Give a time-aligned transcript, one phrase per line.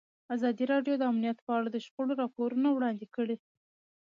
[0.35, 3.35] ازادي راډیو د امنیت په اړه د شخړو راپورونه وړاندې کړي.